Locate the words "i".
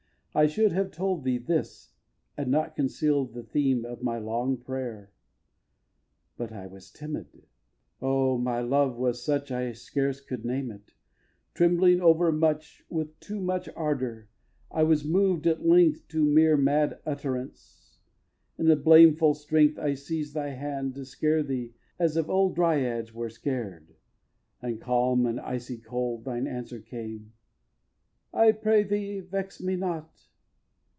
0.33-0.47, 6.53-6.67, 9.51-9.73, 14.71-14.83, 19.77-19.95, 28.33-28.53